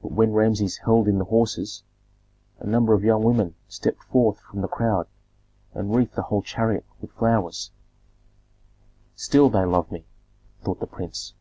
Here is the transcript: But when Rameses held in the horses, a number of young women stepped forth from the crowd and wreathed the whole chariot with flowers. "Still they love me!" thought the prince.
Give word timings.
But 0.00 0.12
when 0.12 0.32
Rameses 0.32 0.76
held 0.76 1.08
in 1.08 1.18
the 1.18 1.24
horses, 1.24 1.82
a 2.60 2.64
number 2.68 2.94
of 2.94 3.02
young 3.02 3.24
women 3.24 3.56
stepped 3.66 4.04
forth 4.04 4.38
from 4.38 4.60
the 4.60 4.68
crowd 4.68 5.08
and 5.74 5.92
wreathed 5.92 6.14
the 6.14 6.22
whole 6.22 6.40
chariot 6.40 6.84
with 7.00 7.10
flowers. 7.10 7.72
"Still 9.16 9.50
they 9.50 9.64
love 9.64 9.90
me!" 9.90 10.04
thought 10.62 10.78
the 10.78 10.86
prince. 10.86 11.34